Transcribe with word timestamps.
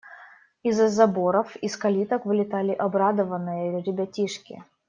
Из-за 0.63 0.89
заборов, 0.89 1.55
из 1.57 1.77
калиток 1.77 2.25
вылетали 2.25 2.71
обрадованные 2.73 3.83
ребятишки. 3.83 4.65